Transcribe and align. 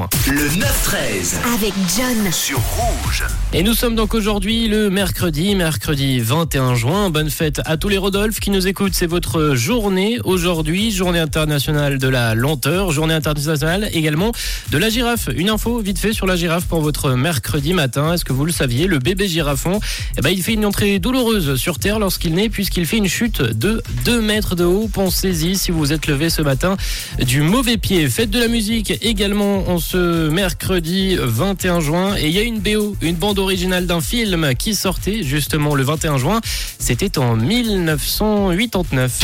juin. 0.00 0.08
Le 0.28 0.48
9-13 0.48 1.54
Avec 1.54 1.72
John. 1.96 2.32
sur 2.32 2.58
Rouge. 2.58 3.24
Et 3.52 3.62
nous 3.62 3.74
sommes 3.74 3.94
donc 3.94 4.14
aujourd'hui 4.14 4.68
le 4.68 4.90
mercredi, 4.90 5.54
mercredi 5.54 6.20
21 6.20 6.74
juin. 6.74 7.10
Bonne 7.10 7.30
fête 7.30 7.60
à 7.64 7.76
tous 7.76 7.88
les 7.88 7.98
Rodolphe 7.98 8.40
qui 8.40 8.50
nous 8.50 8.66
écoutent. 8.66 8.94
C'est 8.94 9.06
votre 9.06 9.54
journée 9.54 10.18
aujourd'hui, 10.24 10.90
journée 10.90 11.18
internationale 11.18 11.98
de 11.98 12.08
la 12.08 12.34
lenteur, 12.34 12.92
journée 12.92 13.14
internationale 13.14 13.90
également 13.92 14.32
de 14.70 14.78
la 14.78 14.88
girafe. 14.88 15.28
Une 15.34 15.50
info 15.50 15.80
vite 15.80 15.98
fait 15.98 16.12
sur 16.12 16.26
la 16.26 16.36
girafe 16.36 16.66
pour 16.66 16.80
votre 16.80 17.12
mercredi 17.12 17.74
matin. 17.74 18.14
Est-ce 18.14 18.24
que 18.24 18.32
vous 18.32 18.44
le 18.44 18.52
saviez 18.52 18.86
Le 18.86 18.98
bébé 18.98 19.28
girafon, 19.28 19.80
eh 20.16 20.20
ben, 20.20 20.30
il 20.30 20.42
fait 20.42 20.54
une 20.54 20.64
entrée 20.64 20.98
douloureuse 20.98 21.56
sur 21.56 21.78
Terre 21.78 21.98
lorsqu'il 21.98 22.34
naît 22.34 22.48
puisqu'il 22.48 22.86
fait 22.86 22.98
une 22.98 23.08
chute 23.08 23.42
de 23.42 23.82
2 24.04 24.20
mètres 24.20 24.54
de 24.54 24.64
haut. 24.64 24.88
Pensez-y 24.92 25.56
si 25.56 25.72
vous 25.72 25.92
êtes 25.92 26.06
levé 26.06 26.30
ce 26.30 26.42
matin 26.42 26.76
du 27.20 27.42
mauvais 27.42 27.76
pied. 27.76 28.08
Fête 28.08 28.30
de 28.30 28.38
la 28.38 28.48
musique 28.48 28.92
également 29.02 29.68
en 29.68 29.78
ce 29.90 30.28
mercredi 30.28 31.16
21 31.18 31.80
juin. 31.80 32.14
Et 32.16 32.28
il 32.28 32.32
y 32.32 32.38
a 32.38 32.42
une 32.42 32.60
BO, 32.60 32.94
une 33.02 33.16
bande 33.16 33.40
originale 33.40 33.86
d'un 33.86 34.00
film 34.00 34.54
qui 34.54 34.76
sortait 34.76 35.24
justement 35.24 35.74
le 35.74 35.82
21 35.82 36.16
juin. 36.16 36.40
C'était 36.78 37.18
en 37.18 37.34
1989. 37.34 39.20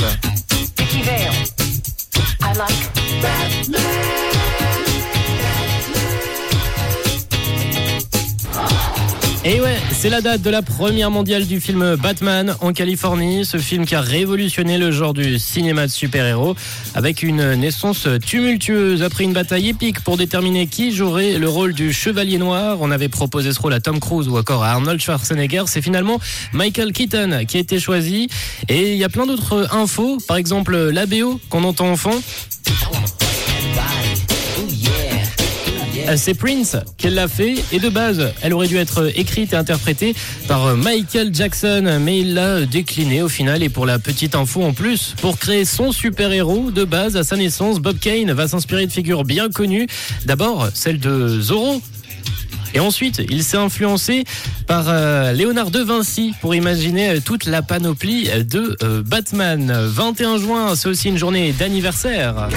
Vicky 0.76 1.02
Vale. 1.02 1.30
I 2.42 2.52
like 2.56 3.95
Et 9.48 9.60
ouais, 9.60 9.76
c'est 9.92 10.10
la 10.10 10.20
date 10.20 10.42
de 10.42 10.50
la 10.50 10.60
première 10.60 11.08
mondiale 11.08 11.46
du 11.46 11.60
film 11.60 11.94
Batman 11.94 12.56
en 12.60 12.72
Californie. 12.72 13.44
Ce 13.44 13.58
film 13.58 13.86
qui 13.86 13.94
a 13.94 14.00
révolutionné 14.00 14.76
le 14.76 14.90
genre 14.90 15.14
du 15.14 15.38
cinéma 15.38 15.86
de 15.86 15.92
super-héros 15.92 16.56
avec 16.96 17.22
une 17.22 17.54
naissance 17.54 18.08
tumultueuse. 18.26 19.04
Après 19.04 19.22
une 19.22 19.32
bataille 19.32 19.68
épique 19.68 20.00
pour 20.00 20.16
déterminer 20.16 20.66
qui 20.66 20.90
jouerait 20.90 21.38
le 21.38 21.48
rôle 21.48 21.74
du 21.74 21.92
Chevalier 21.92 22.38
Noir, 22.38 22.78
on 22.80 22.90
avait 22.90 23.08
proposé 23.08 23.52
ce 23.52 23.60
rôle 23.60 23.74
à 23.74 23.78
Tom 23.78 24.00
Cruise 24.00 24.26
ou 24.26 24.36
encore 24.36 24.64
à 24.64 24.70
Arnold 24.70 25.00
Schwarzenegger. 25.00 25.62
C'est 25.68 25.80
finalement 25.80 26.18
Michael 26.52 26.92
Keaton 26.92 27.44
qui 27.46 27.58
a 27.58 27.60
été 27.60 27.78
choisi. 27.78 28.28
Et 28.68 28.94
il 28.94 28.98
y 28.98 29.04
a 29.04 29.08
plein 29.08 29.26
d'autres 29.26 29.72
infos. 29.72 30.18
Par 30.26 30.38
exemple, 30.38 30.76
la 30.76 31.06
BO 31.06 31.38
qu'on 31.50 31.62
entend 31.62 31.88
en 31.92 31.96
fond. 31.96 32.20
Euh, 36.08 36.14
C'est 36.16 36.34
Prince 36.34 36.76
qui 36.98 37.08
l'a 37.08 37.28
fait 37.28 37.56
et 37.72 37.78
de 37.78 37.88
base, 37.88 38.32
elle 38.42 38.52
aurait 38.54 38.68
dû 38.68 38.76
être 38.76 39.10
écrite 39.16 39.52
et 39.52 39.56
interprétée 39.56 40.14
par 40.46 40.76
Michael 40.76 41.34
Jackson, 41.34 41.98
mais 42.00 42.20
il 42.20 42.34
l'a 42.34 42.66
décliné 42.66 43.22
au 43.22 43.28
final. 43.28 43.62
Et 43.62 43.68
pour 43.68 43.86
la 43.86 43.98
petite 43.98 44.34
info 44.34 44.62
en 44.62 44.72
plus, 44.72 45.14
pour 45.20 45.38
créer 45.38 45.64
son 45.64 45.92
super-héros 45.92 46.70
de 46.70 46.84
base 46.84 47.16
à 47.16 47.24
sa 47.24 47.36
naissance, 47.36 47.80
Bob 47.80 47.98
Kane 47.98 48.32
va 48.32 48.48
s'inspirer 48.48 48.86
de 48.86 48.92
figures 48.92 49.24
bien 49.24 49.50
connues. 49.50 49.86
D'abord, 50.24 50.68
celle 50.74 50.98
de 50.98 51.40
Zorro. 51.40 51.82
Et 52.74 52.80
ensuite, 52.80 53.22
il 53.30 53.42
s'est 53.42 53.56
influencé 53.56 54.24
par 54.66 54.84
euh, 54.88 55.32
Léonard 55.32 55.70
de 55.70 55.80
Vinci 55.80 56.34
pour 56.42 56.54
imaginer 56.54 57.08
euh, 57.08 57.20
toute 57.24 57.46
la 57.46 57.62
panoplie 57.62 58.28
de 58.44 58.76
euh, 58.82 59.02
Batman. 59.02 59.72
21 59.72 60.38
juin, 60.38 60.76
c'est 60.76 60.88
aussi 60.88 61.08
une 61.08 61.16
journée 61.16 61.52
d'anniversaire. 61.52 62.48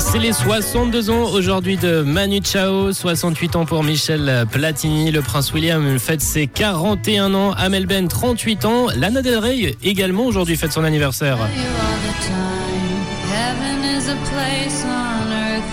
C'est 0.00 0.18
les 0.18 0.32
62 0.32 1.10
ans 1.10 1.30
aujourd'hui 1.30 1.76
de 1.76 2.00
Manu 2.00 2.40
Chao, 2.42 2.92
68 2.92 3.56
ans 3.56 3.64
pour 3.66 3.84
Michel 3.84 4.46
Platini, 4.50 5.10
le 5.10 5.20
prince 5.20 5.52
William 5.52 5.98
fête 5.98 6.22
ses 6.22 6.46
41 6.46 7.34
ans, 7.34 7.52
Amel 7.52 7.86
Ben 7.86 8.08
38 8.08 8.64
ans, 8.64 8.86
Lana 8.96 9.20
Del 9.20 9.36
Rey 9.38 9.76
également 9.84 10.24
aujourd'hui 10.24 10.56
fête 10.56 10.72
son 10.72 10.84
anniversaire. 10.84 11.38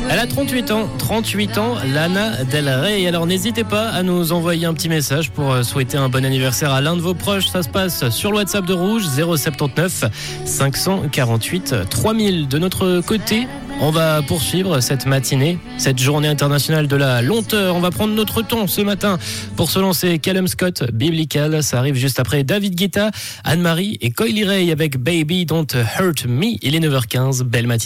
Elle 0.09 0.20
a 0.20 0.28
38 0.28 0.72
ans, 0.72 0.88
38 0.98 1.58
ans, 1.58 1.75
Lana 1.94 2.44
Del 2.44 2.70
Rey. 2.70 3.08
Alors 3.08 3.25
n'hésitez 3.25 3.64
pas 3.64 3.89
à 3.89 4.03
nous 4.03 4.31
envoyer 4.31 4.66
un 4.66 4.73
petit 4.73 4.89
message 4.89 5.32
pour 5.32 5.52
euh, 5.52 5.64
souhaiter 5.64 5.98
un 5.98 6.10
bon 6.10 6.23
anniversaire 6.23 6.71
à 6.71 6.82
l'un 6.82 6.95
de 6.95 7.02
vos 7.02 7.14
proches. 7.14 7.48
Ça 7.48 7.64
se 7.64 7.70
passe 7.70 8.10
sur 8.10 8.32
le 8.32 8.37
WhatsApp 8.37 8.66
de 8.66 8.73
Rouge 8.73 9.04
079 9.05 10.05
548 10.45 11.76
3000. 11.89 12.48
De 12.48 12.58
notre 12.58 13.02
côté, 13.02 13.48
on 13.80 13.92
va 13.92 14.21
poursuivre 14.21 14.80
cette 14.80 15.05
matinée, 15.05 15.60
cette 15.77 15.99
journée 15.99 16.27
internationale 16.27 16.88
de 16.88 16.95
la 16.95 17.21
lenteur. 17.21 17.76
On 17.76 17.80
va 17.80 17.92
prendre 17.92 18.14
notre 18.14 18.42
temps 18.42 18.67
ce 18.67 18.82
matin 18.82 19.20
pour 19.55 19.70
se 19.70 19.80
lancer. 19.80 20.20
Callum 20.20 20.48
Scott, 20.48 20.92
Biblical, 20.92 21.61
ça 21.64 21.77
arrive 21.77 21.95
juste 21.95 22.20
après 22.20 22.43
David 22.43 22.76
Guetta, 22.76 23.11
Anne-Marie 23.43 23.98
et 24.02 24.11
Coily 24.11 24.43
Ray 24.43 24.71
avec 24.71 24.98
Baby 24.98 25.45
Don't 25.45 25.67
Hurt 25.99 26.26
Me. 26.26 26.58
Il 26.61 26.76
est 26.76 26.80
9h15, 26.80 27.43
belle 27.43 27.67
matinée. 27.67 27.86